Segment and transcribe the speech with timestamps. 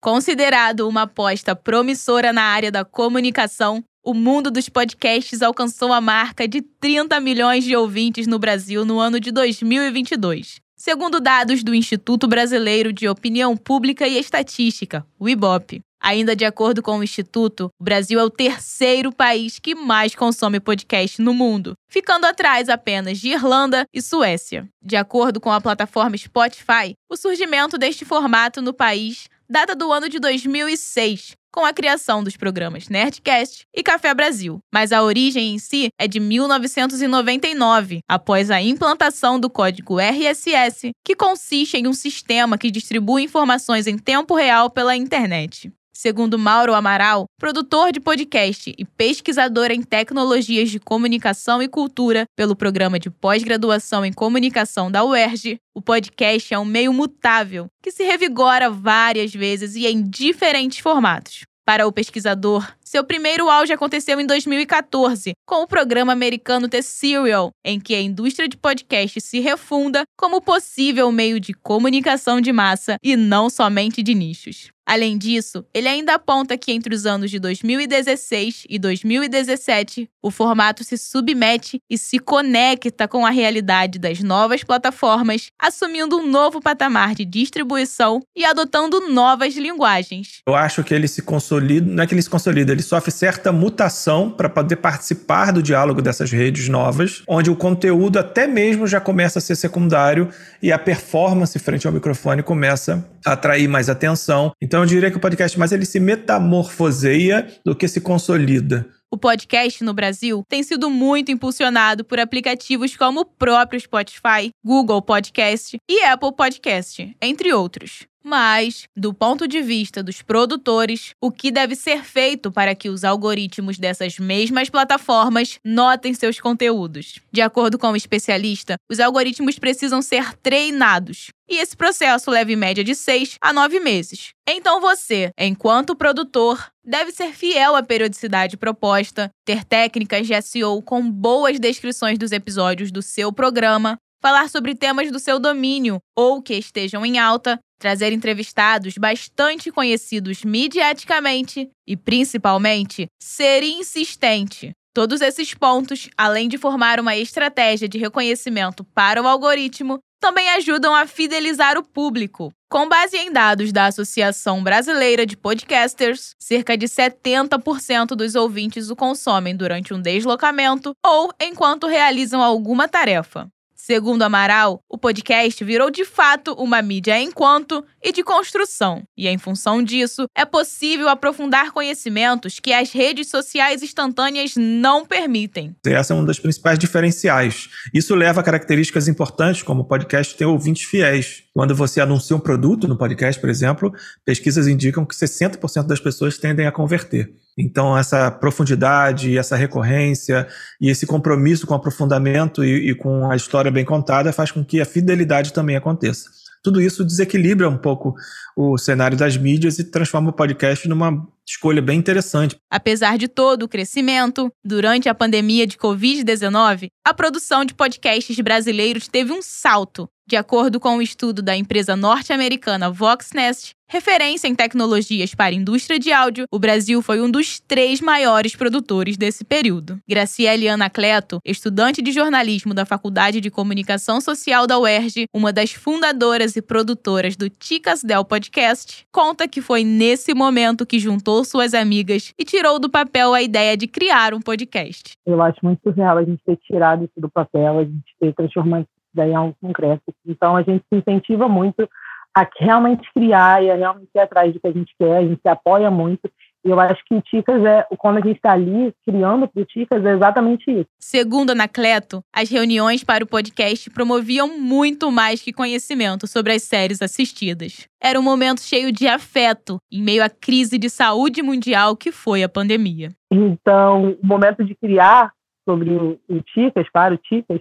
[0.00, 6.48] Considerado uma aposta promissora na área da comunicação, o mundo dos podcasts alcançou a marca
[6.48, 10.58] de 30 milhões de ouvintes no Brasil no ano de 2022.
[10.74, 15.82] Segundo dados do Instituto Brasileiro de Opinião Pública e Estatística, o IBOP.
[16.02, 20.58] Ainda de acordo com o Instituto, o Brasil é o terceiro país que mais consome
[20.58, 24.66] podcast no mundo, ficando atrás apenas de Irlanda e Suécia.
[24.82, 30.08] De acordo com a plataforma Spotify, o surgimento deste formato no país data do ano
[30.08, 34.60] de 2006, com a criação dos programas Nerdcast e Café Brasil.
[34.72, 41.16] Mas a origem em si é de 1999, após a implantação do código RSS, que
[41.16, 45.72] consiste em um sistema que distribui informações em tempo real pela internet.
[46.02, 52.56] Segundo Mauro Amaral, produtor de podcast e pesquisador em tecnologias de comunicação e cultura pelo
[52.56, 58.02] programa de pós-graduação em comunicação da UERJ, o podcast é um meio mutável que se
[58.02, 61.42] revigora várias vezes e em diferentes formatos.
[61.66, 67.52] Para o pesquisador, seu primeiro auge aconteceu em 2014, com o programa americano The Serial,
[67.64, 72.96] em que a indústria de podcast se refunda como possível meio de comunicação de massa
[73.00, 74.72] e não somente de nichos.
[74.90, 80.82] Além disso, ele ainda aponta que entre os anos de 2016 e 2017, o formato
[80.82, 87.14] se submete e se conecta com a realidade das novas plataformas, assumindo um novo patamar
[87.14, 90.40] de distribuição e adotando novas linguagens.
[90.44, 93.52] Eu acho que ele se consolida, não é que ele se consolida, ele sofre certa
[93.52, 98.98] mutação para poder participar do diálogo dessas redes novas, onde o conteúdo até mesmo já
[98.98, 100.28] começa a ser secundário
[100.62, 104.52] e a performance frente ao microfone começa a atrair mais atenção.
[104.60, 108.86] Então eu diria que o podcast mais ele se metamorfoseia do que se consolida.
[109.12, 115.02] O podcast no Brasil tem sido muito impulsionado por aplicativos como o próprio Spotify, Google
[115.02, 118.09] Podcast e Apple Podcast, entre outros.
[118.22, 123.02] Mas, do ponto de vista dos produtores, o que deve ser feito para que os
[123.02, 127.18] algoritmos dessas mesmas plataformas notem seus conteúdos?
[127.32, 131.28] De acordo com o especialista, os algoritmos precisam ser treinados.
[131.48, 134.30] E esse processo leva em média de 6 a 9 meses.
[134.48, 141.10] Então você, enquanto produtor, deve ser fiel à periodicidade proposta, ter técnicas de SEO com
[141.10, 146.54] boas descrições dos episódios do seu programa, falar sobre temas do seu domínio ou que
[146.54, 154.72] estejam em alta, trazer entrevistados bastante conhecidos mediaticamente e, principalmente, ser insistente.
[154.92, 160.94] Todos esses pontos, além de formar uma estratégia de reconhecimento para o algoritmo, também ajudam
[160.94, 162.52] a fidelizar o público.
[162.70, 168.96] Com base em dados da Associação Brasileira de Podcasters, cerca de 70% dos ouvintes o
[168.96, 173.48] consomem durante um deslocamento ou enquanto realizam alguma tarefa.
[173.82, 179.38] Segundo Amaral, o podcast virou de fato uma mídia enquanto e de construção, e em
[179.38, 185.74] função disso, é possível aprofundar conhecimentos que as redes sociais instantâneas não permitem.
[185.84, 187.68] Essa é uma das principais diferenciais.
[187.92, 191.44] Isso leva a características importantes, como o podcast ter ouvintes fiéis.
[191.60, 193.92] Quando você anuncia um produto no podcast, por exemplo,
[194.24, 197.34] pesquisas indicam que 60% das pessoas tendem a converter.
[197.54, 200.48] Então, essa profundidade, essa recorrência
[200.80, 204.64] e esse compromisso com o aprofundamento e, e, com a história bem contada faz com
[204.64, 206.30] que a fidelidade também aconteça.
[206.62, 208.14] Tudo isso desequilibra um pouco
[208.56, 212.56] o cenário das mídias e transforma o podcast numa escolha bem interessante.
[212.70, 219.08] Apesar de todo o crescimento, durante a pandemia de Covid-19, a produção de podcasts brasileiros
[219.08, 220.08] teve um salto.
[220.30, 225.98] De acordo com um estudo da empresa norte-americana Voxnest, referência em tecnologias para a indústria
[225.98, 229.98] de áudio, o Brasil foi um dos três maiores produtores desse período.
[230.08, 236.54] Graciele Anacleto, estudante de jornalismo da Faculdade de Comunicação Social da UERJ, uma das fundadoras
[236.54, 242.32] e produtoras do Ticas Del Podcast, conta que foi nesse momento que juntou suas amigas
[242.38, 245.16] e tirou do papel a ideia de criar um podcast.
[245.26, 248.82] Eu acho muito surreal a gente ter tirado isso do papel, a gente ter transformado
[248.82, 250.02] isso em algo concreto.
[250.26, 251.88] Então a gente se incentiva muito
[252.36, 255.40] a realmente criar e a realmente ir atrás do que a gente quer, a gente
[255.40, 256.30] se apoia muito.
[256.64, 259.64] E eu acho que o Ticas é, quando a gente está ali criando para o
[259.64, 260.86] Ticas, é exatamente isso.
[260.98, 267.00] Segundo Anacleto, as reuniões para o podcast promoviam muito mais que conhecimento sobre as séries
[267.00, 267.88] assistidas.
[268.02, 272.42] Era um momento cheio de afeto, em meio à crise de saúde mundial que foi
[272.42, 273.10] a pandemia.
[273.30, 275.32] Então, o momento de criar
[275.68, 277.60] sobre o Ticas, para o Ticas,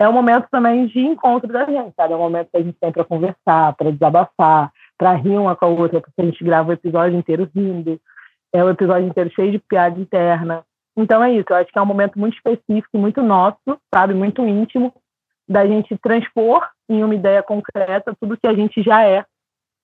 [0.00, 2.12] é um momento também de encontro da gente, sabe?
[2.12, 5.66] É um momento que a gente tem para conversar, para desabafar, para rir uma com
[5.66, 8.00] a outra, porque a gente grava o episódio inteiro rindo,
[8.52, 10.64] é o episódio inteiro cheio de piada interna.
[10.96, 14.14] Então é isso, eu acho que é um momento muito específico, muito nosso, sabe?
[14.14, 14.92] Muito íntimo,
[15.48, 19.24] da gente transpor em uma ideia concreta tudo que a gente já é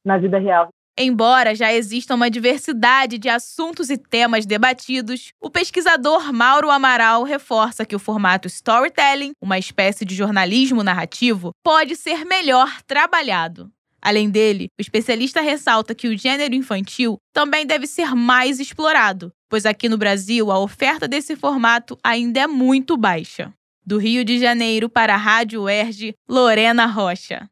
[0.05, 0.69] na vida real.
[0.97, 7.85] Embora já exista uma diversidade de assuntos e temas debatidos, o pesquisador Mauro Amaral reforça
[7.85, 13.74] que o formato storytelling, uma espécie de jornalismo narrativo, pode ser melhor trabalhado.
[14.05, 19.65] Além dele, o especialista ressalta que o gênero infantil também deve ser mais explorado, pois
[19.65, 23.51] aqui no Brasil a oferta desse formato ainda é muito baixa.
[23.87, 27.49] Do Rio de Janeiro para a Rádio UERJ, Lorena Rocha.